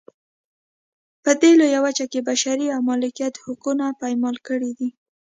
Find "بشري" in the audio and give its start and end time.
2.29-2.67